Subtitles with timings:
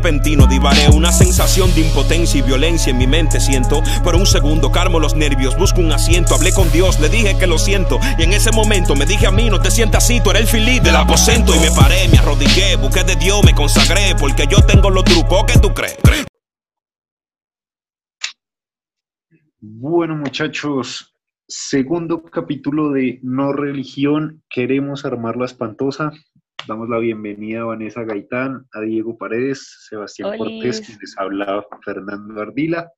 [0.00, 3.82] repentino divaré, una sensación de impotencia y violencia en mi mente siento.
[4.02, 7.46] Por un segundo calmo los nervios, busco un asiento, hablé con Dios, le dije que
[7.46, 8.00] lo siento.
[8.18, 10.48] Y en ese momento me dije a mí, no te sientas así, tú eres el
[10.48, 11.54] feliz del aposento.
[11.54, 15.44] Y me paré, me arrodillé, busqué de Dios, me consagré, porque yo tengo los trucos
[15.44, 15.98] que tú crees.
[19.60, 21.14] Bueno, muchachos,
[21.46, 26.12] segundo capítulo de No Religión, queremos armar la espantosa.
[26.66, 32.40] Damos la bienvenida a Vanessa Gaitán, a Diego Paredes, Sebastián Cortés, quien les habla Fernando
[32.40, 32.92] Ardila.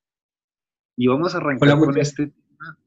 [0.97, 2.77] Y vamos a arrancar con este tema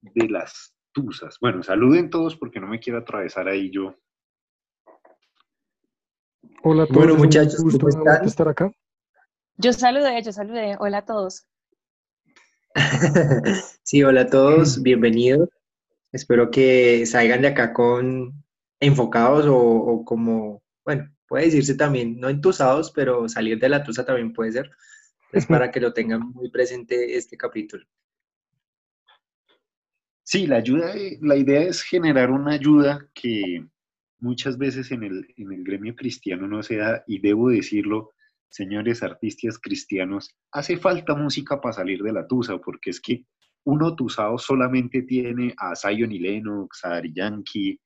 [0.00, 1.38] de las tuzas.
[1.40, 3.94] Bueno, saluden todos porque no me quiero atravesar ahí yo.
[6.62, 6.98] Hola a todos.
[6.98, 8.24] Bueno, muchachos, ¿cómo están?
[8.24, 8.72] estar acá.
[9.58, 10.76] Yo saludé, yo saludé.
[10.80, 11.46] Hola a todos.
[13.82, 15.48] sí, hola a todos, bienvenidos.
[16.10, 18.44] Espero que salgan de acá con
[18.80, 24.32] enfocados o, como, bueno, puede decirse también, no entusados, pero salir de la tusa también
[24.32, 24.70] puede ser.
[25.32, 27.84] Es para que lo tengan muy presente este capítulo.
[30.22, 33.66] Sí, la ayuda, la idea es generar una ayuda que
[34.20, 38.12] muchas veces en el, en el gremio cristiano no se da, y debo decirlo,
[38.50, 43.24] señores artistas cristianos, hace falta música para salir de la tusa, porque es que
[43.64, 47.78] uno tusado solamente tiene a Zion y Lennox, a Ari Yankee,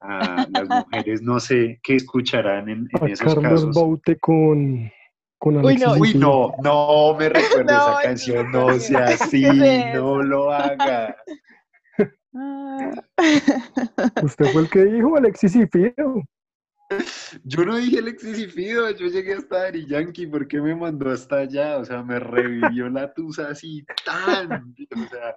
[0.00, 3.74] a las mujeres, no sé qué escucharán en, en a esos Carlos casos.
[3.74, 4.90] Baute con,
[5.38, 5.92] con Uy, Alexis no.
[6.00, 10.52] Uy, no, no me recuerde No, esa canción, no, sea así, ¿qué es no lo
[10.52, 11.16] haga.
[12.34, 12.90] Ah.
[14.22, 16.22] Usted fue el que dijo Alexis y Fido.
[17.42, 21.10] Yo no dije Alexis y Fido, yo llegué hasta Ari Yankee, ¿por qué me mandó
[21.10, 21.78] hasta allá?
[21.78, 25.34] O sea, me revivió la tusa así tan, o sea,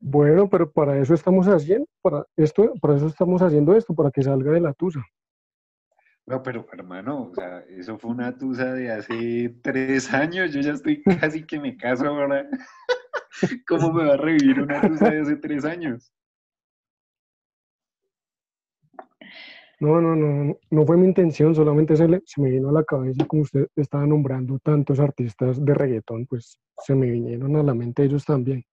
[0.00, 4.22] Bueno, pero para eso estamos haciendo, para esto, para eso estamos haciendo esto, para que
[4.22, 5.00] salga de la tusa.
[6.26, 10.72] no, pero hermano, o sea, eso fue una tusa de hace tres años, yo ya
[10.72, 12.46] estoy casi que me caso ahora.
[13.68, 16.12] ¿Cómo me va a revivir una tusa de hace tres años?
[19.80, 22.82] No, no, no, no fue mi intención, solamente se, le- se me vino a la
[22.84, 27.74] cabeza como usted estaba nombrando tantos artistas de reggaetón, pues se me vinieron a la
[27.74, 28.64] mente ellos también.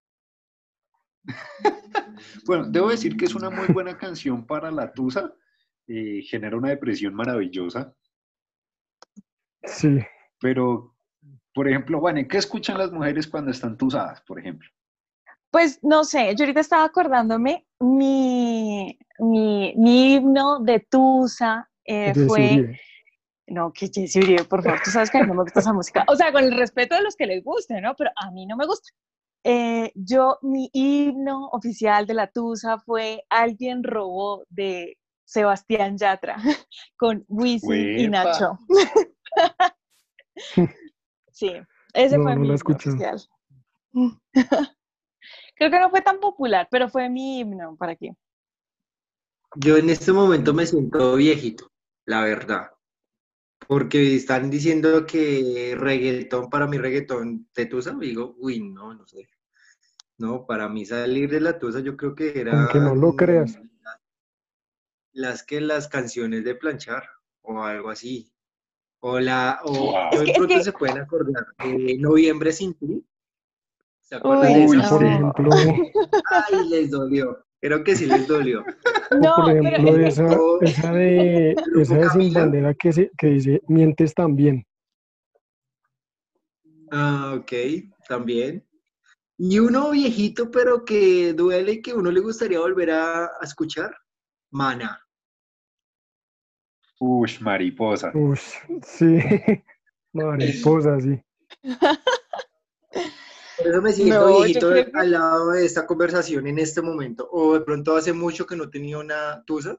[2.46, 5.34] Bueno, debo decir que es una muy buena canción para la tusa,
[5.88, 7.96] eh, genera una depresión maravillosa,
[9.68, 10.00] Sí,
[10.40, 10.96] pero,
[11.54, 14.70] por ejemplo, bueno, ¿qué escuchan las mujeres cuando están tusadas, por ejemplo?
[15.52, 22.54] Pues no sé, yo ahorita estaba acordándome, mi, mi, mi himno de Tusa eh, fue...
[22.54, 22.80] Uribe.
[23.48, 25.72] No, que Jessy Uribe, por favor, tú sabes que a mí no me gusta esa
[25.72, 26.04] música.
[26.08, 27.94] O sea, con el respeto de los que les guste, ¿no?
[27.96, 28.90] Pero a mí no me gusta.
[29.48, 36.36] Eh, yo, mi himno oficial de la Tusa fue Alguien robó de Sebastián Yatra
[36.98, 38.08] con Wisin y.
[38.08, 38.58] Nacho.
[41.32, 41.52] sí,
[41.94, 43.22] ese No, fue no mi himno oficial.
[45.56, 48.16] Creo que no fue tan popular, pero fue mi himno, ¿para qué?
[49.58, 51.72] Yo en este momento me siento viejito,
[52.06, 52.72] la verdad.
[53.68, 59.28] Porque están diciendo que reggaetón, para mí reggaetón de Tusa, digo, uy, no, no sé.
[60.18, 62.64] No, para mí salir de la Tusa yo creo que era...
[62.64, 63.60] Aunque no lo creas.
[65.12, 67.04] Las que las canciones de planchar
[67.42, 68.32] o algo así.
[69.00, 69.94] O la, o Wow.
[70.14, 73.06] yo Es que- es pronto que- se pueden acordar de Noviembre sin ti.
[74.02, 74.90] ¿Se acuerdan Uy, de esa?
[74.90, 75.52] Por ejemplo,
[76.32, 77.46] Ay, les dolió.
[77.62, 78.64] Creo que sí les dolió.
[79.12, 82.34] No, por ejemplo esa, esa de, esa de Sin.
[82.34, 84.66] Bandera que, se, que dice mientes también.
[86.92, 87.52] Ah, ok,
[88.10, 88.66] también.
[89.38, 93.94] Y uno viejito, pero que duele y que uno le gustaría volver a, a escuchar.
[94.52, 95.02] Mana.
[97.00, 98.12] Ush, mariposa.
[98.14, 98.40] Uy,
[98.84, 99.18] sí,
[100.14, 101.22] mariposa, sí.
[103.58, 107.28] Por eso me siento No, viejito que- al lado de esta conversación en este momento.
[107.32, 109.78] O de pronto hace mucho que no tenía una tusa.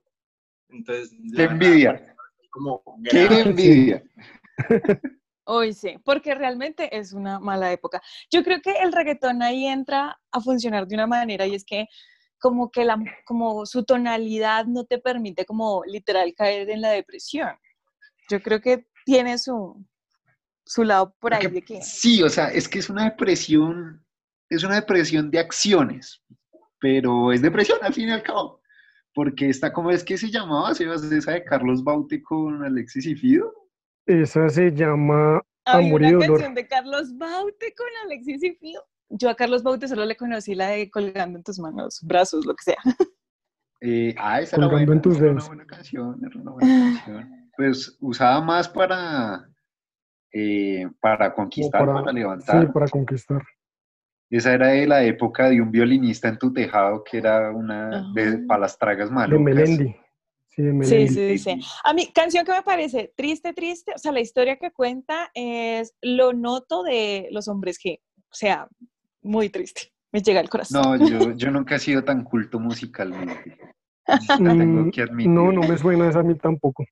[0.68, 2.16] Entonces, ¡Qué la verdad, envidia!
[2.50, 4.02] como ¡Qué envidia!
[5.48, 8.02] Hoy sí, porque realmente es una mala época.
[8.32, 11.86] Yo creo que el reggaetón ahí entra a funcionar de una manera y es que
[12.38, 17.50] como que la, como su tonalidad no te permite como literal caer en la depresión.
[18.28, 19.86] Yo creo que tiene su,
[20.64, 21.82] su lado por ahí Porque- de que...
[21.82, 24.04] Sí, o sea, es que es una depresión,
[24.50, 26.22] es una depresión de acciones,
[26.80, 28.60] pero es depresión al fin y al cabo.
[29.14, 30.74] Porque está, ¿cómo es que se llamaba?
[30.74, 33.50] Sebas, esa de Carlos Baute con Alexis y Fido.
[34.06, 36.28] Esa se llama Amor y una Dolor.
[36.28, 38.76] canción de Carlos Baute con Alexis y.
[39.08, 42.54] Yo a Carlos Baute solo le conocí la de Colgando en tus manos, brazos, lo
[42.54, 42.78] que sea.
[43.82, 45.44] Eh, ah, esa era Colgando buena, en tus esa era dedos.
[45.44, 47.50] una buena canción, era una buena canción.
[47.56, 49.48] Pues usaba más para,
[50.32, 52.66] eh, para conquistar, para, levantar.
[52.66, 53.42] Sí, para conquistar.
[54.30, 58.38] Esa era de la época de un violinista en tu tejado que era una de,
[58.46, 59.44] para las tragas malucas.
[59.44, 59.96] De Melendi.
[60.56, 64.56] Sí, sí, sí, A mí, canción que me parece triste, triste, o sea, la historia
[64.56, 68.00] que cuenta es lo noto de los hombres G.
[68.30, 68.66] O sea,
[69.20, 69.92] muy triste.
[70.12, 70.98] Me llega al corazón.
[70.98, 73.58] No, yo, yo nunca he sido tan culto musicalmente.
[74.38, 75.30] Tengo que admitir.
[75.30, 76.84] No, no me suena esa a mí tampoco.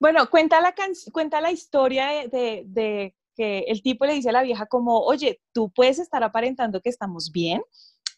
[0.00, 0.74] Bueno, cuenta la,
[1.12, 5.42] cuenta la historia de, de que el tipo le dice a la vieja como, oye,
[5.52, 7.60] tú puedes estar aparentando que estamos bien,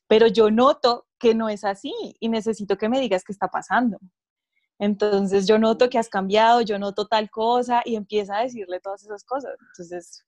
[0.06, 3.98] pero yo noto que no es así y necesito que me digas qué está pasando.
[4.82, 9.04] Entonces yo noto que has cambiado, yo noto tal cosa y empieza a decirle todas
[9.04, 9.52] esas cosas.
[9.60, 10.26] Entonces,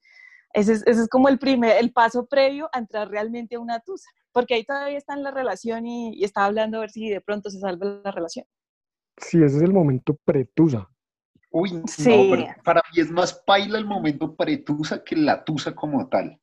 [0.53, 4.53] ese es, como el primer, el paso previo a entrar realmente a una tusa, porque
[4.53, 7.59] ahí todavía está en la relación y, está hablando a ver si de pronto se
[7.59, 8.45] salva la relación.
[9.17, 10.89] Sí, ese es el momento pretusa.
[11.51, 12.31] Uy, sí.
[12.31, 16.39] no, para mí es más paila el momento pretusa que la tusa como tal.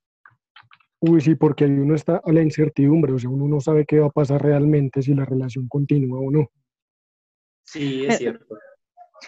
[1.00, 4.00] Uy, sí, porque ahí uno está a la incertidumbre, o sea, uno no sabe qué
[4.00, 6.50] va a pasar realmente si la relación continúa o no.
[7.64, 8.46] Sí, es cierto.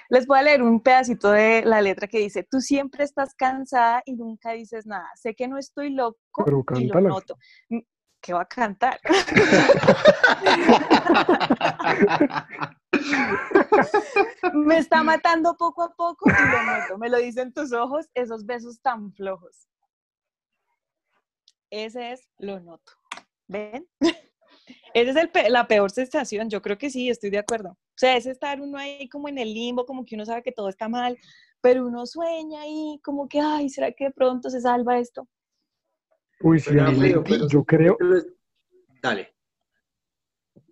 [0.08, 4.02] Les voy a leer un pedacito de la letra que dice, tú siempre estás cansada
[4.04, 5.08] y nunca dices nada.
[5.14, 7.38] Sé que no estoy loco Pero y lo noto.
[7.68, 7.78] Mm,
[8.20, 9.00] ¿Qué va a cantar?
[14.54, 16.98] me está matando poco a poco y lo noto.
[16.98, 19.68] Me lo dicen tus ojos, esos besos tan flojos.
[21.70, 22.92] Ese es lo noto.
[23.46, 23.86] ¿Ven?
[24.94, 27.70] Esa es la peor sensación, yo creo que sí, estoy de acuerdo.
[27.70, 30.52] O sea, es estar uno ahí como en el limbo, como que uno sabe que
[30.52, 31.18] todo está mal,
[31.60, 35.28] pero uno sueña ahí como que, ay, ¿será que de pronto se salva esto?
[36.40, 36.74] Uy, sí,
[37.50, 37.96] yo creo...
[39.02, 39.34] Dale.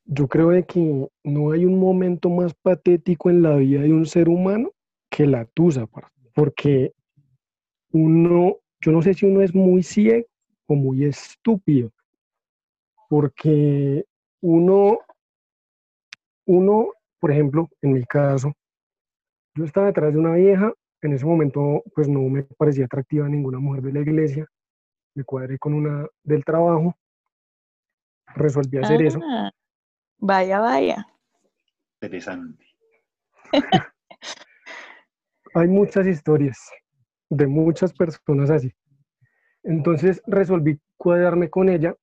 [0.05, 4.05] Yo creo de que no hay un momento más patético en la vida de un
[4.05, 4.73] ser humano
[5.09, 5.87] que la tusa,
[6.35, 6.93] porque
[7.93, 10.27] uno, yo no sé si uno es muy ciego
[10.67, 11.93] o muy estúpido,
[13.13, 14.07] porque
[14.41, 14.99] uno,
[16.47, 18.55] uno, por ejemplo, en mi caso,
[19.55, 20.73] yo estaba detrás de una vieja,
[21.03, 24.47] en ese momento pues no me parecía atractiva ninguna mujer de la iglesia,
[25.15, 26.97] me cuadré con una del trabajo,
[28.35, 29.21] resolví hacer eso.
[29.23, 29.51] Ah,
[30.17, 31.07] vaya, vaya.
[32.01, 32.65] Interesante.
[35.55, 36.59] Hay muchas historias
[37.29, 38.73] de muchas personas así.
[39.65, 41.95] Entonces resolví cuadrarme con ella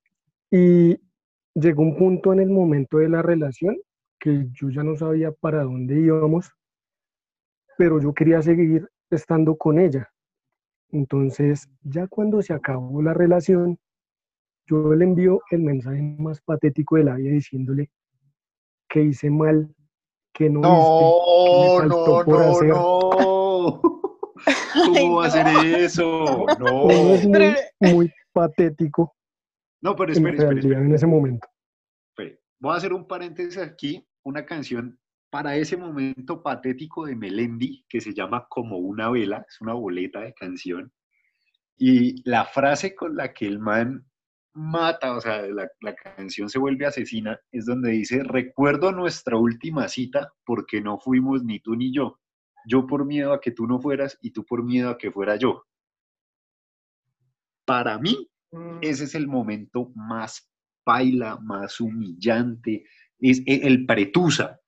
[0.52, 0.98] y
[1.54, 3.78] llegó un punto en el momento de la relación
[4.20, 6.52] que yo ya no sabía para dónde íbamos,
[7.78, 10.10] pero yo quería seguir estando con ella.
[10.92, 13.78] Entonces, ya cuando se acabó la relación,
[14.68, 17.90] yo le envío el mensaje más patético de la vida diciéndole
[18.90, 19.74] que hice mal,
[20.34, 23.82] que no, no no, no, No.
[24.74, 26.46] ¿Cómo va a ser eso?
[26.60, 26.90] No.
[26.90, 27.28] es
[27.80, 29.14] muy patético,
[29.82, 31.48] no, pero espere, espere, En ese momento.
[32.62, 35.00] Voy a hacer un paréntesis aquí, una canción
[35.30, 40.22] para ese momento patético de Melendi que se llama Como una vela, es una boleta
[40.22, 40.92] de canción.
[41.78, 44.06] Y la frase con la que el man
[44.54, 49.88] mata, o sea, la, la, canción se vuelve asesina, es donde dice, recuerdo nuestra última
[49.88, 52.20] cita porque no fuimos ni tú ni yo.
[52.66, 55.38] Yo por miedo a que tú no fueras y tú por miedo a que fuera
[55.38, 55.66] yo.
[57.66, 58.30] Para mí.
[58.82, 60.50] Ese es el momento más
[60.86, 62.86] baila, más humillante,
[63.20, 64.60] es e, el pretusa.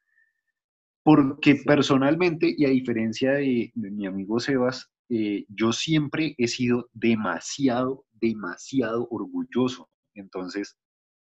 [1.04, 8.06] Porque personalmente, y a diferencia de, mi amigo Sebas, eh, yo siempre he sido demasiado,
[8.12, 9.90] demasiado orgulloso.
[10.14, 10.78] Entonces,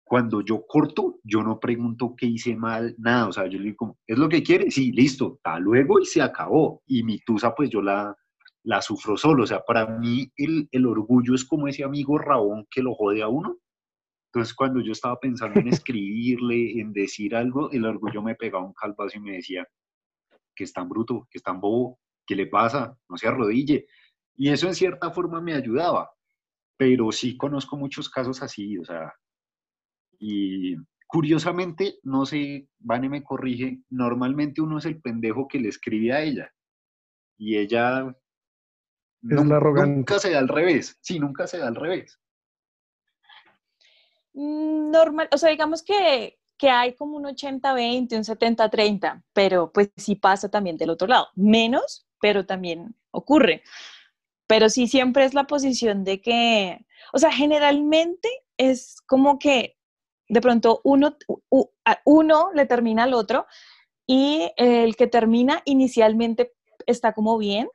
[0.05, 3.29] cuando yo corto, yo no pregunto qué hice mal, nada.
[3.29, 4.71] O sea, yo le digo, ¿es lo que quiere?
[4.71, 6.83] Sí, listo, está luego y se acabó.
[6.87, 8.15] Y mi tusa, pues yo la,
[8.65, 9.45] la sufro solo.
[9.45, 13.29] O sea, para mí el, orgullo es como ese amigo rabón que lo jode a
[13.29, 13.59] uno.
[14.33, 18.75] Entonces, cuando yo estaba pensando en escribirle, en decir algo, el orgullo me pegaba un
[18.75, 19.67] calvazo y me decía
[20.57, 22.97] que es tan bruto, que es tan bobo, ¿qué le pasa?
[23.09, 23.87] No se arrodille.
[24.37, 26.11] Y eso en cierta forma me ayudaba.
[26.77, 29.13] Pero sí conozco muchos casos así, o sea,
[30.19, 36.13] y curiosamente, no sé, Vane me corrige, normalmente uno es el pendejo que le escribe
[36.13, 36.51] a ella.
[37.39, 38.15] Y ella
[39.25, 40.99] Nunca se da al revés.
[41.01, 42.19] Sí, nunca se da al revés.
[44.35, 49.91] Mm, normal, o sea, digamos que, que hay como un 80-20, un 70-30, pero pues
[49.97, 51.29] sí pasa también del otro lado.
[51.35, 53.63] Menos, pero también ocurre.
[54.47, 58.29] Pero sí siempre es la posición de que, o sea, generalmente
[58.59, 59.79] es como que
[60.29, 61.17] de pronto uno,
[62.05, 63.47] uno le termina al otro
[64.07, 66.53] y el que termina inicialmente
[66.87, 67.69] está como bien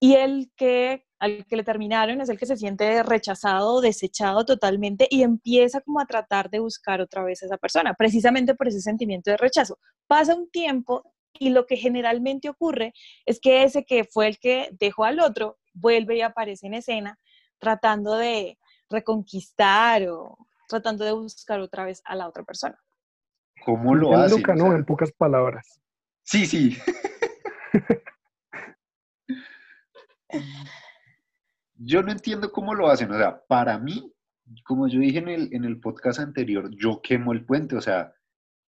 [0.00, 5.08] y el que al que le terminaron es el que se siente rechazado, desechado totalmente
[5.10, 8.80] y empieza como a tratar de buscar otra vez a esa persona, precisamente por ese
[8.80, 9.78] sentimiento de rechazo.
[10.06, 12.92] Pasa un tiempo y lo que generalmente ocurre
[13.24, 17.18] es que ese que fue el que dejó al otro vuelve y aparece en escena
[17.58, 18.58] tratando de
[18.90, 20.36] reconquistar o
[20.68, 22.78] tratando de buscar otra vez a la otra persona.
[23.64, 24.42] ¿Cómo lo hace?
[24.54, 24.74] ¿no?
[24.74, 25.80] En pocas palabras.
[26.22, 26.76] Sí, sí.
[31.74, 33.10] yo no entiendo cómo lo hacen.
[33.10, 34.12] O sea, para mí,
[34.64, 37.76] como yo dije en el, en el podcast anterior, yo quemo el puente.
[37.76, 38.12] O sea,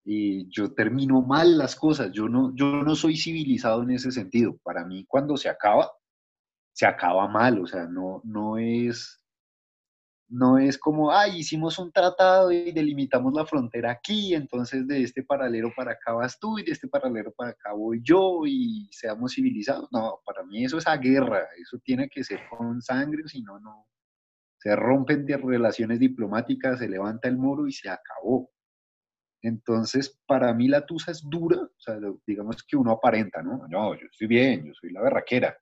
[0.03, 2.11] y yo termino mal las cosas.
[2.11, 4.57] Yo no, yo no soy civilizado en ese sentido.
[4.63, 5.91] Para mí, cuando se acaba,
[6.73, 7.59] se acaba mal.
[7.61, 9.21] O sea, no, no es
[10.29, 15.23] no es como, ay, hicimos un tratado y delimitamos la frontera aquí, entonces de este
[15.23, 19.33] paralelo para acá vas tú y de este paralelo para acá voy yo y seamos
[19.33, 19.87] civilizados.
[19.91, 23.59] No, para mí eso es a guerra, eso tiene que ser con sangre, si no,
[23.59, 23.87] no.
[24.57, 28.49] Se rompen de relaciones diplomáticas, se levanta el muro y se acabó.
[29.41, 31.69] Entonces, para mí la tusa es dura,
[32.25, 33.65] digamos que uno aparenta, ¿no?
[33.69, 35.57] No, yo estoy bien, yo soy la berraquera.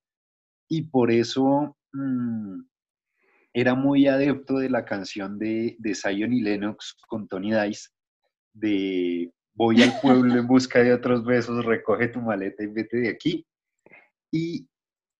[0.67, 1.77] Y por eso...
[1.93, 2.61] Mm,
[3.55, 7.89] era muy adepto de la canción de, de Zion y Lennox con Tony Dice,
[8.53, 13.07] de voy al pueblo en busca de otros besos, recoge tu maleta y vete de
[13.07, 13.47] aquí.
[14.29, 14.67] Y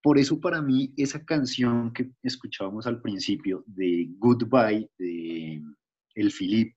[0.03, 5.61] por eso para mí esa canción que escuchábamos al principio de Goodbye de
[6.15, 6.75] El Philip,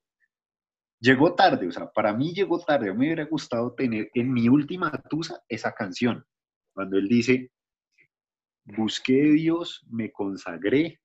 [1.01, 2.93] llegó tarde, o sea, para mí llegó tarde.
[2.95, 6.25] Me hubiera gustado tener en mi última tusa esa canción,
[6.73, 7.51] cuando él dice,
[8.65, 11.01] busqué Dios, me consagré,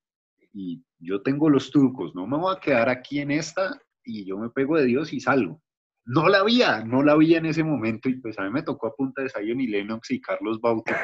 [0.54, 4.38] y yo tengo los trucos, no me voy a quedar aquí en esta y yo
[4.38, 5.62] me pego de Dios y salgo.
[6.06, 8.88] No la había, no la había en ese momento y pues a mí me tocó
[8.88, 10.96] a punta de Zion y Lennox y Carlos Bauta.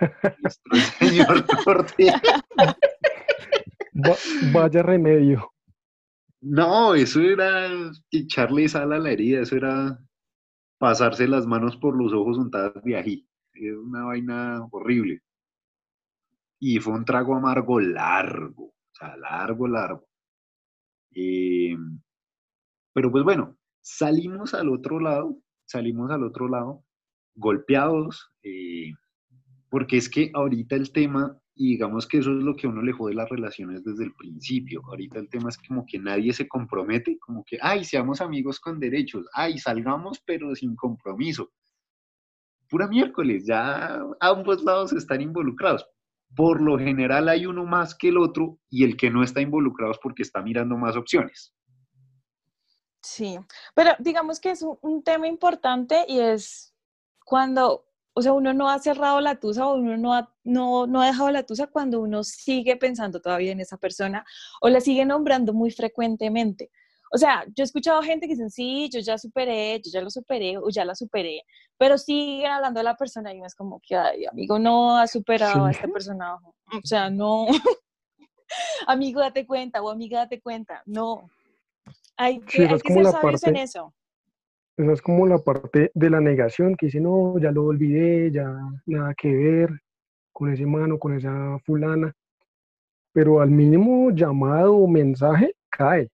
[0.98, 1.44] señor
[4.52, 5.52] vaya remedio.
[6.40, 7.68] No, eso era
[8.10, 9.98] echarle sal a la herida, eso era
[10.78, 13.28] pasarse las manos por los ojos untadas de ají.
[13.52, 15.22] Era una vaina horrible.
[16.58, 20.06] Y fue un trago amargo largo sea, largo, largo.
[21.14, 21.76] Eh,
[22.92, 26.84] pero pues bueno, salimos al otro lado, salimos al otro lado,
[27.34, 28.92] golpeados, eh,
[29.70, 32.92] porque es que ahorita el tema, y digamos que eso es lo que uno le
[32.92, 37.18] jode las relaciones desde el principio, ahorita el tema es como que nadie se compromete,
[37.18, 41.50] como que, ay, seamos amigos con derechos, ay, salgamos pero sin compromiso.
[42.68, 45.86] Pura miércoles, ya ambos lados están involucrados
[46.34, 49.92] por lo general hay uno más que el otro y el que no está involucrado
[49.92, 51.54] es porque está mirando más opciones.
[53.02, 53.38] Sí,
[53.74, 56.74] pero digamos que es un, tema importante y es
[57.24, 61.00] cuando, o sea, uno no ha cerrado la tusa o uno no ha, no, no
[61.00, 64.24] ha dejado la tusa cuando uno sigue pensando todavía en esa persona
[64.60, 66.70] o la sigue nombrando muy frecuentemente.
[67.12, 70.10] O sea, yo he escuchado gente que dicen, sí, yo ya superé, yo ya lo
[70.10, 71.42] superé o ya la superé,
[71.78, 75.66] pero siguen hablando de la persona y es como que, ay, amigo, no ha superado
[75.66, 76.46] a este personaje.
[76.72, 77.46] O sea, no.
[78.86, 80.82] amigo, date cuenta o amiga, date cuenta.
[80.86, 81.30] No.
[82.16, 83.94] Hay que, hay que ser sabios en eso.
[84.76, 88.52] Esa es como la parte de la negación, que dice, no, ya lo olvidé, ya
[88.84, 89.70] nada que ver
[90.32, 92.12] con ese mano, con esa fulana.
[93.12, 96.10] Pero al mínimo llamado o mensaje, cae.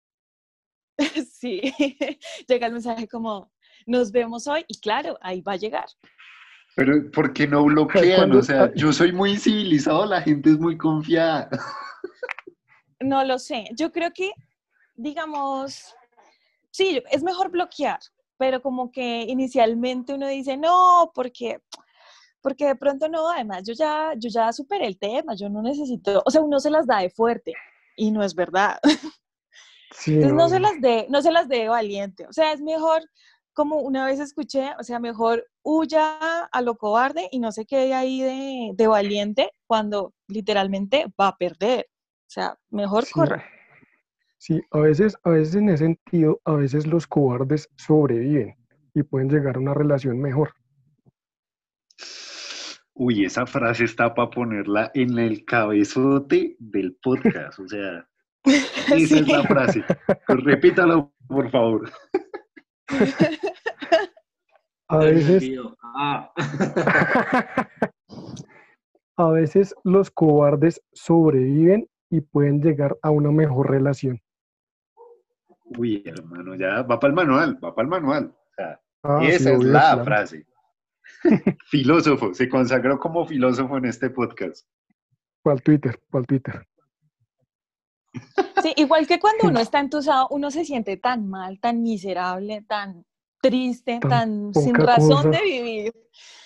[1.30, 1.61] Sí,
[2.49, 3.50] llega el mensaje como,
[3.87, 5.87] nos vemos hoy y claro, ahí va a llegar.
[6.75, 8.32] Pero ¿por qué no bloquean?
[8.32, 11.49] O sea, yo soy muy civilizado, la gente es muy confiada.
[13.04, 14.30] No lo sé, yo creo que,
[14.94, 15.92] digamos,
[16.70, 17.99] sí, es mejor bloquear,
[18.38, 21.58] pero como que inicialmente uno dice, no, porque
[22.42, 26.22] porque de pronto no, además yo ya, yo ya superé el tema, yo no necesito,
[26.25, 27.54] o sea, uno se las da de fuerte
[27.96, 28.78] y no es verdad.
[30.06, 30.49] Entonces no.
[30.49, 32.26] se las dé, no se las dé valiente.
[32.26, 33.02] O sea, es mejor,
[33.52, 37.94] como una vez escuché, o sea, mejor huya a lo cobarde y no se quede
[37.94, 41.87] ahí de, valiente cuando literalmente va a perder.
[41.90, 43.44] O sea, mejor corre.
[44.38, 48.56] Sí, a veces, a veces en ese sentido, a veces los cobardes sobreviven
[48.94, 50.52] y pueden llegar a una relación mejor.
[52.94, 57.58] Uy, esa frase está para ponerla en el cabezote del podcast.
[57.58, 58.06] O sea,
[58.94, 59.84] esa es la frase.
[60.26, 61.90] Pues repítalo, por favor.
[64.88, 65.50] A veces,
[65.94, 66.32] ah.
[69.16, 74.20] a veces los cobardes sobreviven y pueden llegar a una mejor relación.
[75.78, 78.37] Uy, hermano, ya va para el manual, va para el manual.
[79.04, 80.46] Ah, esa es la frase.
[81.66, 84.68] filósofo, se consagró como filósofo en este podcast.
[85.42, 85.99] ¿Cuál Twitter?
[86.11, 86.66] ¿Cuál Twitter?
[88.62, 93.04] Sí, igual que cuando uno está entusado, uno se siente tan mal, tan miserable, tan
[93.40, 95.31] triste, Tan tan, sin razón cosa.
[95.31, 95.95] de vivir,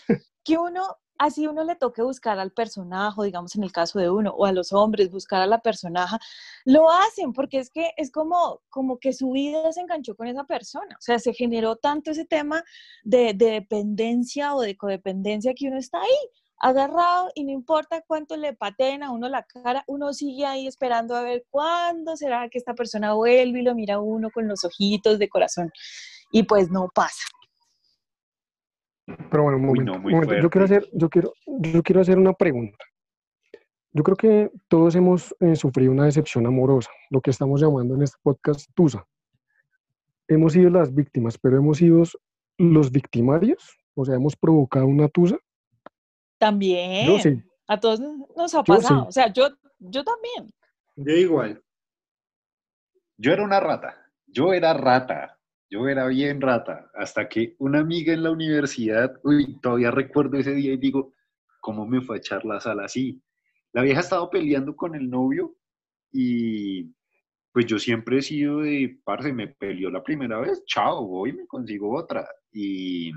[0.44, 4.30] que uno, así uno le toque buscar al personaje, digamos en el caso de uno,
[4.30, 6.16] o a los hombres, buscar a la personaje,
[6.64, 10.44] lo hacen porque es que es como, como que su vida se enganchó con esa
[10.44, 12.64] persona, o sea, se generó tanto ese tema
[13.04, 18.36] de, de dependencia o de codependencia que uno está ahí agarrado y no importa cuánto
[18.36, 22.58] le pateen a uno la cara, uno sigue ahí esperando a ver cuándo será que
[22.58, 25.70] esta persona vuelve y lo mira uno con los ojitos de corazón.
[26.30, 27.24] Y pues no pasa.
[29.30, 29.92] Pero bueno, un Uy, momento.
[29.92, 30.34] no, un muy momento.
[30.42, 32.84] Yo quiero hacer, yo quiero, yo quiero hacer una pregunta.
[33.92, 38.02] Yo creo que todos hemos eh, sufrido una decepción amorosa, lo que estamos llamando en
[38.02, 39.06] este podcast Tusa.
[40.28, 42.02] Hemos sido las víctimas, pero hemos sido
[42.58, 45.38] los victimarios, o sea, hemos provocado una tusa.
[46.38, 47.06] También.
[47.06, 47.42] Yo sí.
[47.68, 49.02] A todos nos ha Yo pasado.
[49.02, 49.06] sí.
[49.08, 50.52] O sea, yo, yo también.
[50.96, 51.62] Yo igual.
[53.18, 55.38] Yo era una rata, yo era rata,
[55.70, 60.52] yo era bien rata, hasta que una amiga en la universidad, uy, todavía recuerdo ese
[60.52, 61.14] día y digo,
[61.60, 63.22] ¿cómo me fue a echar la sala así?
[63.72, 65.56] La vieja estaba peleando con el novio
[66.12, 66.94] y
[67.52, 71.32] pues yo siempre he sido de, parce, me peleó la primera vez, chao, voy y
[71.32, 72.28] me consigo otra.
[72.52, 73.12] Y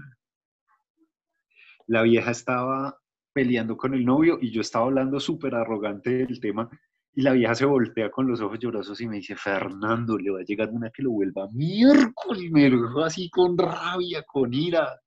[1.88, 2.99] la vieja estaba
[3.40, 6.70] peleando con el novio y yo estaba hablando súper arrogante del tema
[7.16, 10.40] y la vieja se voltea con los ojos llorosos y me dice, Fernando, le va
[10.42, 15.00] a llegar una que lo vuelva miércoles, me lo dijo así con rabia, con ira.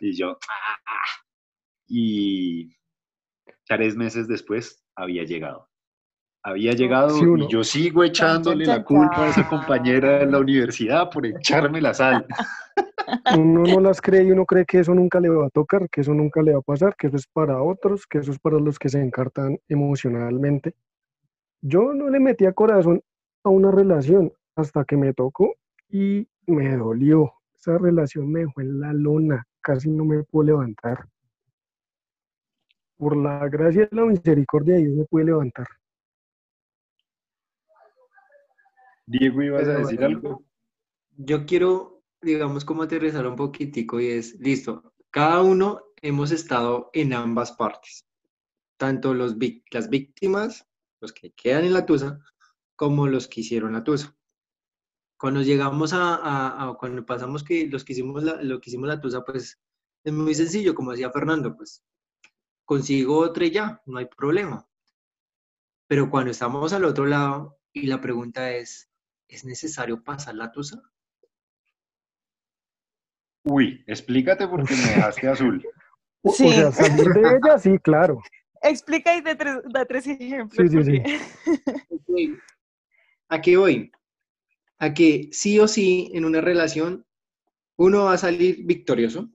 [0.00, 0.38] Y yo,
[0.86, 1.06] "Ah".
[1.88, 2.68] y
[3.66, 5.66] tres meses después había llegado.
[6.42, 11.08] Había llegado Sí, y yo sigo echándole la culpa a esa compañera de la universidad
[11.10, 12.26] por echarme la sal.
[13.36, 16.00] Uno no las cree y uno cree que eso nunca le va a tocar, que
[16.00, 18.58] eso nunca le va a pasar, que eso es para otros, que eso es para
[18.58, 20.74] los que se encartan emocionalmente.
[21.60, 23.02] Yo no le metía corazón
[23.44, 25.54] a una relación hasta que me tocó
[25.88, 27.32] y me dolió.
[27.54, 31.06] Esa relación me dejó en la lona, casi no me puedo levantar.
[32.96, 35.66] Por la gracia y la misericordia de Dios me pude levantar.
[39.06, 40.44] Diego, ¿ibas a decir algo?
[41.16, 47.12] Yo quiero, digamos, como aterrizar un poquitico y es, listo, cada uno hemos estado en
[47.12, 48.06] ambas partes,
[48.78, 49.36] tanto los,
[49.72, 50.66] las víctimas,
[51.00, 52.20] los que quedan en la tusa,
[52.76, 54.16] como los que hicieron la tusa.
[55.18, 58.88] Cuando llegamos a, a- a- cuando pasamos que los que hicimos la, lo que hicimos
[58.88, 59.58] la tusa, pues
[60.04, 61.84] es muy sencillo, como decía Fernando, pues
[62.66, 64.66] consigo otra y ya, no hay problema.
[65.88, 68.88] Pero cuando estamos al otro lado y la pregunta es,
[69.28, 70.89] ¿es necesario pasar la tusa?
[73.44, 75.64] Uy, explícate porque me dejaste azul.
[76.22, 76.52] O, o Sí.
[76.52, 78.20] sea, salir de ella, sí, claro.
[78.60, 80.70] Explica y de tres, da tres ejemplos.
[80.70, 81.02] Sí, sí,
[82.06, 82.36] sí.
[83.30, 83.90] ¿A qué voy?
[84.78, 87.06] A que sí o sí en una relación
[87.76, 89.30] uno va a salir victorioso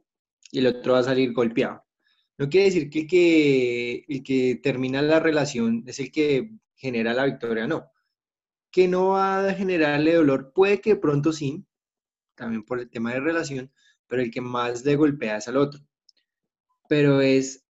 [0.51, 1.83] y el otro va a salir golpeado.
[2.37, 7.15] No quiere decir que el que, el que termina la relación es el que genera
[7.15, 7.89] la victoria, no.
[8.69, 11.65] Que no va a generarle dolor, puede que de pronto sí,
[12.35, 13.71] también por el tema de relación,
[14.07, 15.81] pero el que más le golpea es al otro.
[16.87, 17.65] Pero es,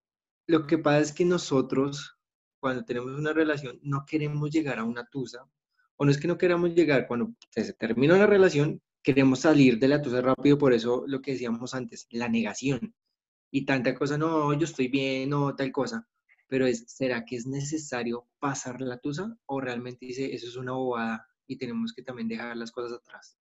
[0.47, 2.17] lo que pasa es que nosotros,
[2.59, 5.47] cuando tenemos una relación, no queremos llegar a una tusa,
[5.97, 9.87] o no es que no queramos llegar, cuando se termina una relación, queremos salir de
[9.87, 12.93] la tusa rápido, por eso lo que decíamos antes, la negación.
[13.51, 16.07] Y tanta cosa, no, yo estoy bien, no, tal cosa.
[16.47, 19.37] Pero es, ¿será que es necesario pasar la tusa?
[19.45, 23.37] ¿O realmente dice, eso es una bobada y tenemos que también dejar las cosas atrás?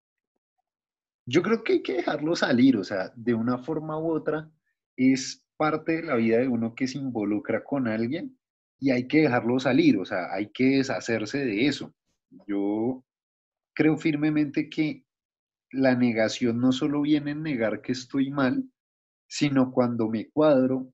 [1.26, 4.50] Yo creo que hay que dejarlo salir, o sea, de una forma u otra
[4.96, 8.38] es parte de la vida de uno que se involucra con alguien
[8.78, 11.94] y hay que dejarlo salir, o sea, hay que deshacerse de eso.
[12.46, 13.04] Yo
[13.74, 15.04] creo firmemente que
[15.70, 18.64] la negación no solo viene en negar que estoy mal,
[19.26, 20.92] sino cuando me cuadro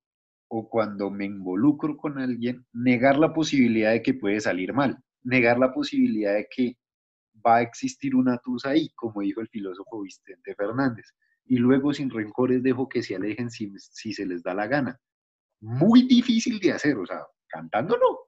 [0.48, 5.58] o cuando me involucro con alguien, negar la posibilidad de que puede salir mal, negar
[5.58, 6.76] la posibilidad de que
[7.46, 11.06] va a existir una tusa ahí, como dijo el filósofo Vicente Fernández.
[11.44, 15.00] Y luego sin rencores dejo que se alejen si, si se les da la gana.
[15.60, 18.26] Muy difícil de hacer, o sea, cantándolo,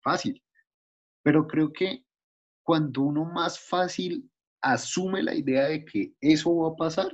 [0.00, 0.42] fácil.
[1.22, 2.04] Pero creo que
[2.62, 7.10] cuando uno más fácil asume la idea de que eso va a pasar,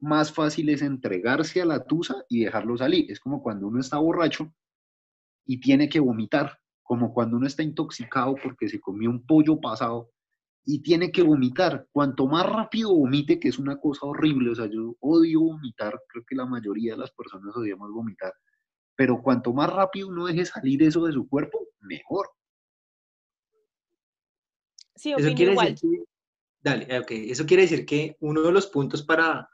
[0.00, 3.10] más fácil es entregarse a la tusa y dejarlo salir.
[3.10, 4.52] Es como cuando uno está borracho
[5.46, 10.11] y tiene que vomitar, como cuando uno está intoxicado porque se comió un pollo pasado
[10.64, 11.88] y tiene que vomitar.
[11.92, 16.24] Cuanto más rápido vomite, que es una cosa horrible, o sea, yo odio vomitar, creo
[16.26, 18.32] que la mayoría de las personas odiamos vomitar,
[18.94, 22.30] pero cuanto más rápido uno deje salir eso de su cuerpo, mejor.
[24.94, 25.72] Sí, Eso quiere igual.
[25.72, 26.04] decir que,
[26.60, 29.48] dale, ok, eso quiere decir que uno de los puntos para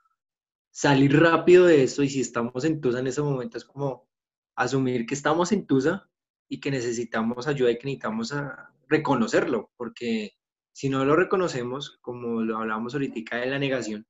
[0.71, 4.07] salir rápido de eso y si estamos en Tusa en ese momento es como
[4.55, 6.11] asumir que estamos en Tusa
[6.49, 10.38] y que necesitamos ayuda y que necesitamos a reconocerlo, porque
[10.79, 14.07] si no lo reconocemos, como lo hablamos ahorita de la negación,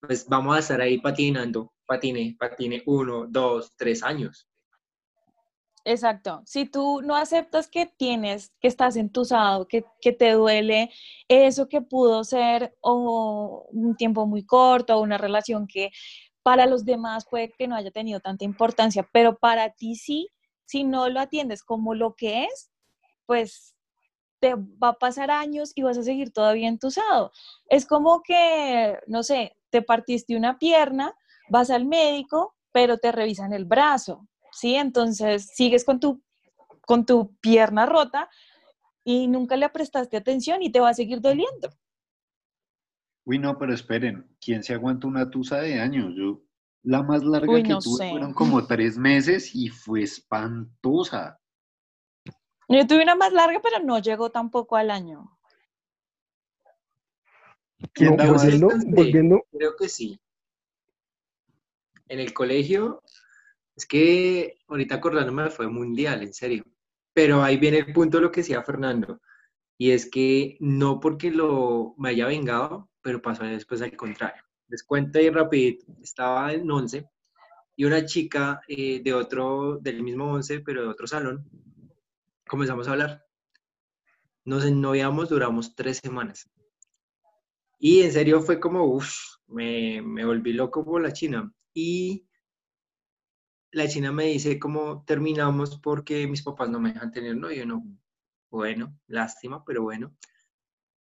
[0.00, 4.48] pues vamos a estar ahí patinando, patine, patine, uno, dos, tres años.
[5.84, 6.40] Exacto.
[6.46, 10.92] Si tú no aceptas que tienes, que estás entusado, que, que te duele
[11.26, 15.90] eso que pudo ser o un tiempo muy corto, o una relación que
[16.44, 20.28] para los demás puede que no haya tenido tanta importancia, pero para ti sí,
[20.66, 22.70] si no lo atiendes como lo que es,
[23.26, 23.71] pues
[24.42, 27.30] te va a pasar años y vas a seguir todavía entusado.
[27.68, 31.14] Es como que, no sé, te partiste una pierna,
[31.48, 34.74] vas al médico, pero te revisan el brazo, ¿sí?
[34.74, 36.20] Entonces sigues con tu,
[36.84, 38.28] con tu pierna rota
[39.04, 41.70] y nunca le prestaste atención y te va a seguir doliendo.
[43.24, 46.14] Uy, no, pero esperen, ¿quién se aguanta una tusa de años?
[46.16, 46.42] Yo,
[46.82, 48.10] la más larga Uy, que no tuve sé.
[48.10, 51.38] fueron como tres meses y fue espantosa.
[52.72, 55.36] Yo tuve una más larga, pero no llegó tampoco al año.
[57.92, 58.86] ¿Quién No, volviendo, Sí.
[58.88, 60.18] volviendo, Creo que sí.
[62.08, 63.02] En el colegio,
[63.76, 66.64] es que ahorita acordándome fue mundial, en serio.
[67.12, 69.20] Pero ahí viene el punto de lo que decía Fernando.
[69.76, 74.42] Y es que no porque lo me haya vengado, pero pasó después al contrario.
[74.68, 75.84] Les cuento ahí rapidito.
[76.00, 77.06] Estaba en 11
[77.76, 81.44] y una chica eh, de otro, del mismo 11, pero de otro salón,
[82.52, 83.26] comenzamos a hablar.
[84.44, 86.50] Nos ennoviamos, duramos tres semanas.
[87.78, 89.10] Y en serio fue como, uff,
[89.46, 91.50] me, me volví loco por la China.
[91.72, 92.28] Y
[93.70, 97.64] la China me dice como terminamos porque mis papás no me dejan tener novio.
[97.64, 97.82] No,
[98.50, 100.14] bueno, lástima, pero bueno.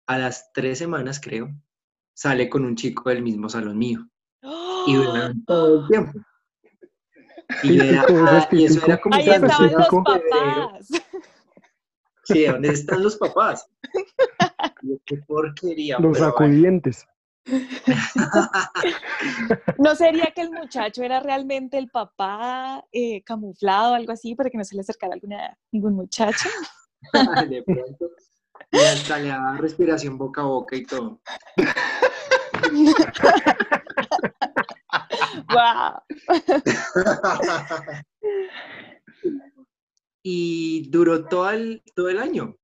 [0.05, 1.49] A las tres semanas, creo,
[2.13, 4.07] sale con un chico del mismo salón mío.
[4.85, 6.19] Y duraron todo el tiempo.
[7.63, 9.01] Y, era- Típico, ah, y eso era típico.
[9.01, 10.89] como Ahí estaban los papás.
[12.33, 13.67] Sí, ¿dónde están los papás?
[15.05, 15.99] Qué porquería.
[15.99, 17.05] los sacudientes.
[19.79, 24.51] ¿No sería que el muchacho era realmente el papá eh, camuflado o algo así para
[24.51, 26.49] que no se le acercara alguna, ningún muchacho?
[27.49, 28.11] de pronto.
[28.71, 31.21] Y hasta le daba respiración boca a boca y todo.
[35.49, 36.03] ¡Wow!
[40.23, 42.55] Y duró todo el, todo el año.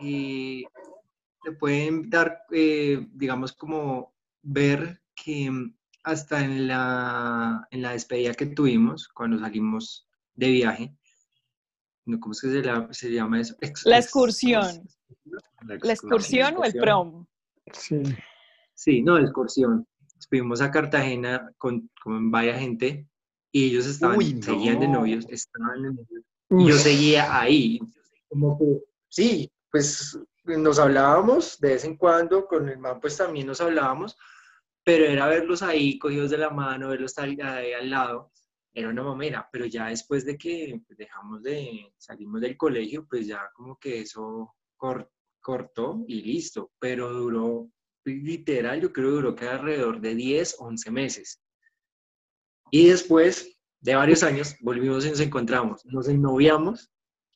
[0.00, 0.64] Y
[1.44, 5.50] te pueden dar, eh, digamos, como ver que
[6.04, 10.96] hasta en la, en la despedida que tuvimos, cuando salimos de viaje,
[12.06, 13.54] no, ¿cómo es que se, la- se llama eso?
[13.60, 14.88] Ex- La ex- excursión.
[15.60, 17.26] ¿La excursión o el prom?
[17.72, 18.02] Sí.
[18.74, 19.86] Sí, no, excursión.
[20.28, 23.06] Fuimos a Cartagena con, con varias gente
[23.52, 24.42] y ellos estaban, Uy, no.
[24.42, 26.24] seguían de novios, estaban de novios.
[26.52, 27.80] Uf, yo seguía ahí.
[28.28, 33.46] Como que, sí, pues nos hablábamos de vez en cuando, con el man pues también
[33.46, 34.16] nos hablábamos,
[34.84, 38.32] pero era verlos ahí cogidos de la mano, verlos ahí, al lado,
[38.74, 43.50] era una mamera, pero ya después de que dejamos de, salimos del colegio, pues ya
[43.54, 45.10] como que eso cor-
[45.40, 47.70] cortó y listo, pero duró,
[48.04, 51.40] literal, yo creo que duró que alrededor de 10, 11 meses.
[52.70, 56.90] Y después de varios años volvimos y nos encontramos, nos ennoviamos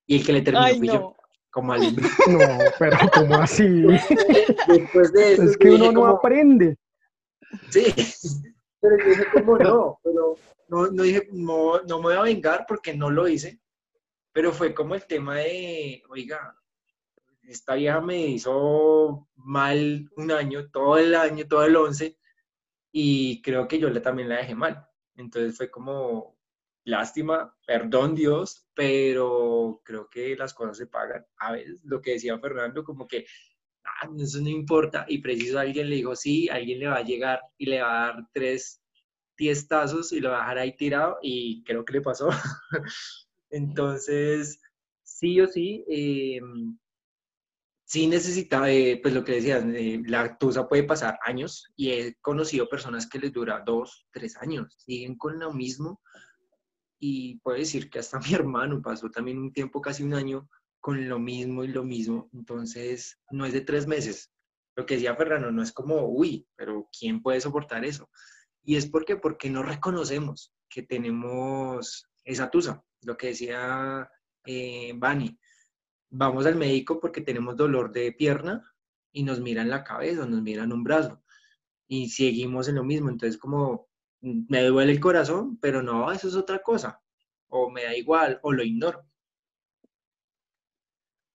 [0.07, 1.17] y el que le terminó Ay, fui yo, no.
[1.51, 1.81] como al
[2.29, 3.83] No, pero ¿cómo así?
[4.69, 6.77] Después de eso, Es que uno no como, aprende.
[7.71, 7.93] Sí,
[8.81, 9.99] pero yo dije, ¿cómo no?
[10.05, 10.37] Pero
[10.69, 13.61] no, no dije, no, no me voy a vengar porque no lo hice.
[14.33, 16.57] Pero fue como el tema de, oiga,
[17.43, 22.17] esta vieja me hizo mal un año, todo el año, todo el 11,
[22.93, 24.87] y creo que yo le, también la dejé mal.
[25.17, 26.36] Entonces fue como,
[26.87, 31.27] lástima, perdón Dios, pero creo que las cosas se pagan.
[31.39, 33.27] A veces, lo que decía Fernando, como que
[33.85, 35.05] ah, eso no importa.
[35.09, 38.07] Y preciso alguien le dijo, sí, alguien le va a llegar y le va a
[38.07, 38.83] dar tres
[39.37, 42.29] tiestazos y lo va a dejar ahí tirado y creo que le pasó.
[43.51, 44.61] Entonces,
[45.03, 46.41] sí o sí, eh,
[47.85, 52.15] sí necesita, eh, pues lo que decías, eh, la tusa puede pasar años y he
[52.21, 56.01] conocido personas que les dura dos, tres años, siguen con lo mismo
[56.99, 60.49] y puedo decir que hasta mi hermano pasó también un tiempo, casi un año,
[60.81, 62.31] con lo mismo y lo mismo.
[62.33, 64.31] Entonces, no es de tres meses,
[64.77, 68.11] lo que decía Ferrano, no es como, uy, pero ¿quién puede soportar eso?
[68.63, 74.09] Y es porque, porque no reconocemos que tenemos esa tusa, lo que decía
[74.45, 75.39] eh, Bani.
[76.11, 78.63] Vamos al médico porque tenemos dolor de pierna
[79.13, 81.23] y nos miran la cabeza, nos miran un brazo
[81.89, 83.09] y seguimos en lo mismo.
[83.09, 83.89] Entonces, como
[84.49, 87.01] me duele el corazón, pero no, eso es otra cosa,
[87.49, 89.05] o me da igual, o lo ignoro.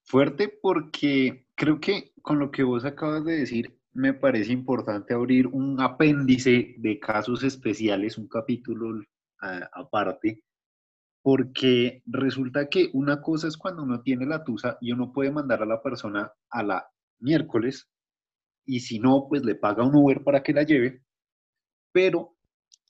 [0.03, 5.47] Fuerte porque creo que con lo que vos acabas de decir, me parece importante abrir
[5.47, 9.01] un apéndice de casos especiales, un capítulo
[9.73, 10.43] aparte,
[11.21, 15.61] porque resulta que una cosa es cuando uno tiene la tusa y uno puede mandar
[15.61, 17.89] a la persona a la miércoles
[18.65, 21.03] y si no, pues le paga un Uber para que la lleve,
[21.91, 22.35] pero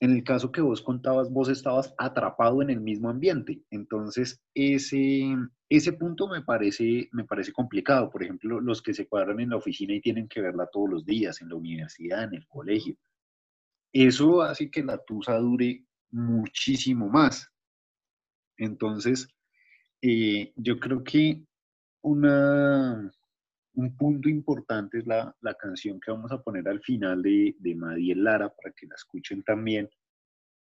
[0.02, 3.62] en el caso que vos contabas, vos estabas atrapado en el mismo ambiente.
[3.70, 5.36] Entonces, ese,
[5.68, 8.10] ese punto me parece, me parece complicado.
[8.10, 11.04] Por ejemplo, los que se cuadran en la oficina y tienen que verla todos los
[11.06, 12.96] días, en la universidad, en el colegio.
[13.92, 17.48] Eso hace que la tusa dure muchísimo más.
[18.56, 19.28] Entonces,
[20.00, 21.44] eh, yo creo que
[22.00, 23.08] una,
[23.74, 28.24] un punto importante es la, canción que vamos a poner al final de, de Madiel
[28.24, 29.88] Lara para que la escuchen también.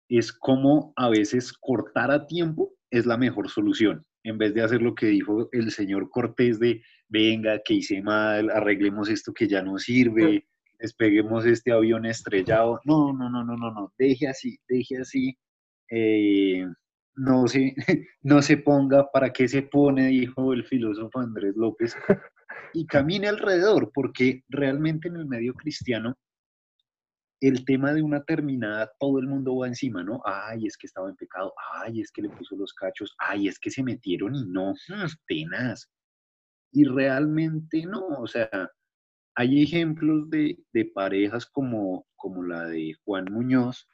[0.09, 4.83] Es como a veces cortar a tiempo es la mejor solución, en vez de hacer
[4.83, 9.63] lo que dijo el señor Cortés de, venga, que hice mal, arreglemos esto que ya
[9.63, 10.47] no sirve,
[10.79, 12.81] despeguemos este avión estrellado.
[12.85, 15.37] No, no, no, no, no, no, deje así, deje así.
[15.91, 16.67] Eh,
[17.17, 17.75] no se,
[18.23, 20.09] no se ponga, ¿para qué se pone?
[20.09, 21.97] Dijo el filósofo Andrés López
[22.73, 26.17] y camine alrededor, porque realmente en el medio cristiano
[27.41, 30.23] el tema de una terminada, todo el mundo va encima, ¿no?
[30.25, 33.59] Ay, es que estaba en pecado, ay, es que le puso los cachos, ay, es
[33.59, 34.75] que se metieron y no,
[35.27, 35.91] tenaz.
[36.73, 38.49] Y realmente no, o sea,
[39.35, 43.87] hay ejemplos de, de parejas como, como la de Juan Muñoz,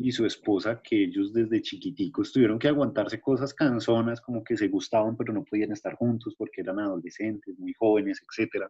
[0.00, 4.68] y su esposa, que ellos desde chiquiticos tuvieron que aguantarse cosas canzonas, como que se
[4.68, 8.66] gustaban, pero no podían estar juntos porque eran adolescentes, muy jóvenes, etc.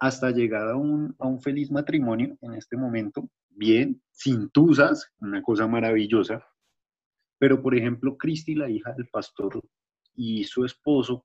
[0.00, 5.40] Hasta llegar a un, a un feliz matrimonio en este momento, bien, sin tusas, una
[5.42, 6.44] cosa maravillosa.
[7.38, 9.60] Pero, por ejemplo, Cristi, la hija del pastor,
[10.16, 11.24] y su esposo,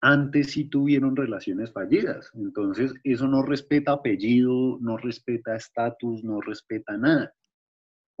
[0.00, 2.30] antes sí tuvieron relaciones fallidas.
[2.34, 7.34] Entonces, eso no respeta apellido, no respeta estatus, no respeta nada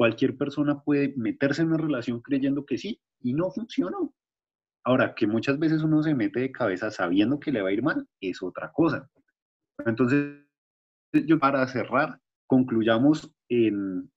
[0.02, 4.12] cualquier persona puede meterse en una relación creyendo que sí y no funcionó.
[4.82, 7.84] Ahora, que muchas veces uno se mete de cabeza sabiendo que le va a ir
[7.84, 9.08] mal, es otra cosa.
[9.86, 10.44] Entonces,
[11.12, 14.10] yo para cerrar, concluyamos en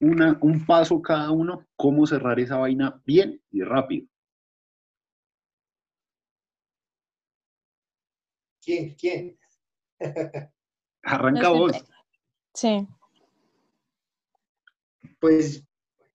[0.00, 4.06] una, un paso cada uno, cómo cerrar esa vaina bien y rápido.
[8.62, 8.94] ¿Quién?
[8.94, 9.36] ¿Quién?
[11.02, 11.84] Arranca vos.
[12.54, 12.86] Sí.
[15.18, 15.64] Pues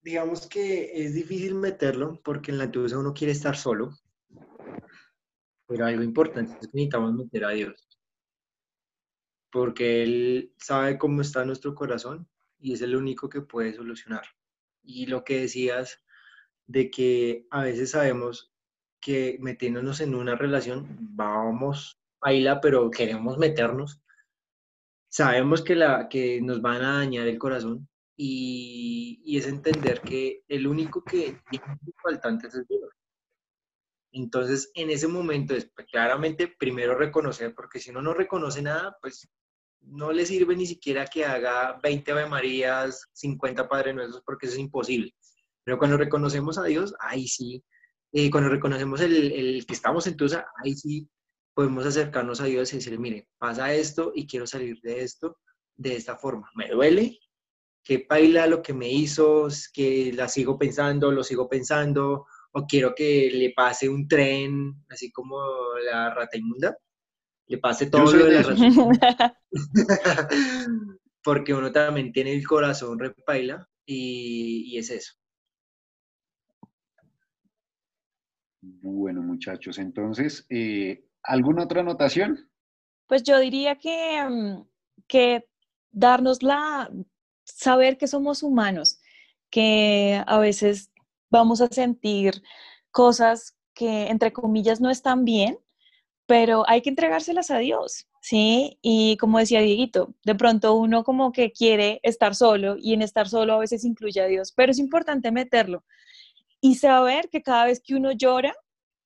[0.02, 3.98] digamos que es difícil meterlo porque en la tusa uno quiere estar solo,
[5.68, 7.88] pero algo importante es que necesitamos meter a Dios,
[9.52, 12.28] porque Él sabe cómo está nuestro corazón
[12.60, 14.24] y es el único que puede solucionar.
[14.84, 16.04] Y lo que decías
[16.68, 18.52] de que a veces sabemos
[19.00, 24.00] que metiéndonos en una relación vamos a irla, pero queremos meternos.
[25.10, 27.90] Sabemos que, la, que nos van a dañar el corazón,
[28.24, 31.66] y, es entender que el único que tiene
[32.04, 32.90] faltantes es Dios.
[34.12, 38.96] Entonces, en ese momento es pues, claramente primero reconocer, porque si uno no reconoce nada,
[39.02, 39.28] pues
[39.80, 44.56] no le sirve ni siquiera que haga 20 Ave Marías, 50 Padres Nuestros, porque eso
[44.56, 45.16] es imposible.
[45.64, 47.64] Pero cuando reconocemos a Dios, ahí sí.
[48.12, 51.10] Eh, cuando reconocemos el, que estamos en Tusa, ahí sí
[51.56, 55.40] podemos acercarnos a Dios y decirle, mire, pasa esto y quiero salir de esto
[55.76, 56.50] de esta forma.
[56.54, 57.18] Me duele,
[57.84, 62.94] que baila lo que me hizo, que la sigo pensando, lo sigo pensando, o quiero
[62.96, 65.38] que le pase un tren, así como
[65.84, 66.78] la rata inmunda,
[67.48, 69.38] le pase todo lo de la rata
[71.24, 75.14] Porque uno también tiene el corazón repaila y, y es eso.
[78.62, 82.50] Bueno, muchachos, entonces, eh, ¿alguna otra anotación?
[83.08, 84.64] Pues yo diría que, mm,
[85.08, 85.48] que
[85.92, 86.90] darnos la,
[87.44, 89.00] saber que somos humanos,
[89.50, 90.92] que a veces
[91.30, 92.42] vamos a sentir
[92.92, 95.60] cosas que entre comillas no están bien,
[96.26, 98.78] pero hay que entregárselas a Dios, ¿sí?
[98.82, 103.28] Y como decía Dieguito, de pronto uno como que quiere estar solo y en estar
[103.28, 105.84] solo a veces incluye a Dios, pero es importante meterlo
[106.62, 108.56] y saber que cada vez que uno llora,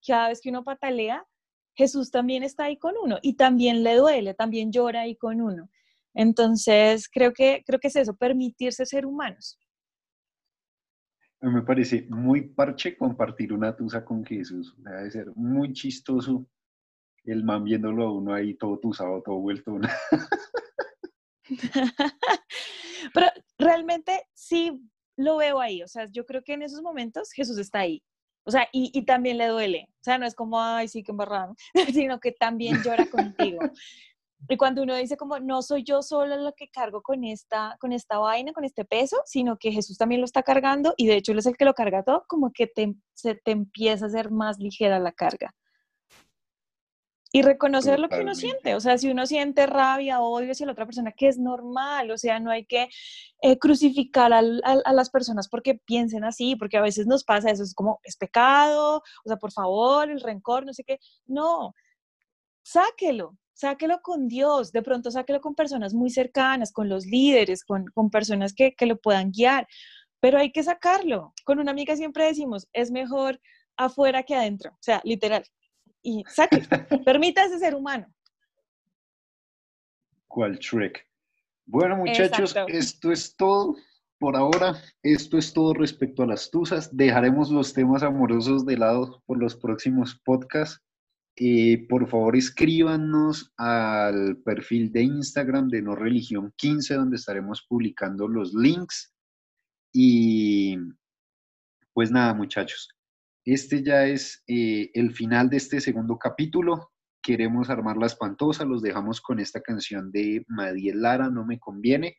[0.06, 1.26] cada vez que uno patalea,
[1.74, 5.70] Jesús también está ahí con uno y también le duele, también llora ahí con uno.
[6.16, 9.60] Entonces, creo que, creo que es eso, permitirse ser humanos.
[11.42, 14.74] Me parece muy parche compartir una tusa con Jesús.
[14.78, 16.48] Debe ser muy chistoso
[17.26, 19.78] el man viéndolo a uno ahí todo tusado, todo vuelto.
[23.14, 23.28] Pero
[23.60, 24.82] realmente sí
[25.18, 25.84] lo veo ahí.
[25.84, 28.04] O sea, yo creo que en esos momentos Jesús está ahí.
[28.48, 29.88] O sea, y, y también le duele.
[29.90, 31.56] O sea, no es como, ay, sí, que embarrado,
[31.94, 33.60] sino que también llora contigo.
[34.48, 37.92] Y cuando uno dice como, no soy yo solo lo que cargo con esta, con
[37.92, 41.32] esta vaina, con este peso, sino que Jesús también lo está cargando y de hecho
[41.32, 44.32] Él es el que lo carga todo, como que te, se te empieza a hacer
[44.32, 45.56] más ligera la carga.
[47.32, 50.72] Y reconocer lo que uno siente, o sea, si uno siente rabia, odio hacia la
[50.72, 52.88] otra persona, que es normal, o sea, no hay que
[53.42, 57.64] eh, crucificar a, a, las personas porque piensen así, porque a veces nos pasa eso,
[57.64, 61.76] es como, es pecado, o sea, por favor, el rencor, no sé qué, no,
[62.64, 67.86] sáquelo, sáquelo con Dios, de pronto sáquelo con personas muy cercanas, con los líderes, con,
[67.88, 69.68] con personas que, que lo puedan guiar,
[70.20, 71.34] pero hay que sacarlo.
[71.44, 73.40] Con una amiga siempre decimos, es mejor
[73.78, 75.44] afuera que adentro, o sea, literal,
[76.04, 76.62] y saque,
[77.06, 78.08] permítase ser humano.
[80.28, 81.08] ¿Cuál trick?
[81.66, 82.74] Bueno, muchachos, Exacto.
[82.74, 83.76] esto es todo
[84.20, 84.76] por ahora.
[85.04, 86.96] Esto es todo respecto a las tusas.
[86.96, 90.84] Dejaremos los temas amorosos de lado por los próximos podcasts.
[91.90, 98.54] Por favor, escríbanos al perfil de Instagram de No Religión 15, donde estaremos publicando los
[98.54, 99.14] links.
[99.92, 100.78] Y
[101.94, 102.90] pues nada, muchachos,
[103.46, 106.92] este ya es eh, el final de este segundo capítulo.
[107.22, 108.66] Queremos armar la espantosa.
[108.66, 112.18] Los dejamos con esta canción de Madiel Lara, No me conviene.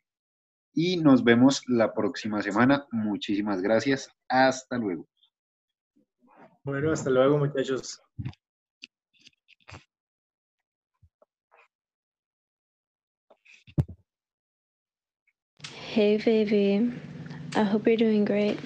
[0.72, 2.86] Y nos vemos la próxima semana.
[2.92, 4.08] Muchísimas gracias.
[4.28, 5.08] Hasta luego.
[6.62, 8.00] Bueno, hasta luego, muchachos.
[15.96, 16.92] Hey, baby.
[17.54, 18.60] I hope you're doing great.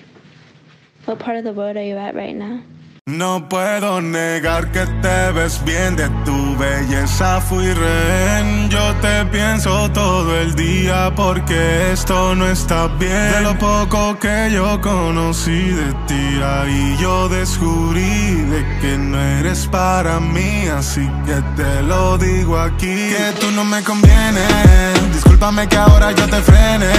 [1.04, 2.64] What part of the world are you at right now?
[3.06, 8.68] No puedo negar que te ves bien, de tu belleza fui rehén.
[8.68, 13.32] Yo te pienso todo el día porque esto no está bien.
[13.32, 19.66] De lo poco que yo conocí de ti, ahí yo descubrí de que no eres
[19.66, 22.96] para mí, así que te lo digo aquí.
[23.16, 26.90] Que tú no me convienes, discúlpame que ahora yo te frene.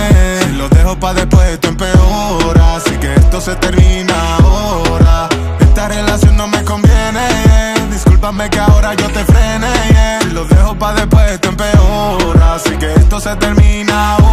[0.43, 5.29] Si lo dejo pa' después esto empeora, así que esto se termina ahora.
[5.59, 7.70] Esta relación no me conviene.
[8.03, 10.19] Discúlpame que ahora yo te frene, yeah.
[10.21, 14.31] si lo dejo pa' después esto empeora, así que esto se termina ahora.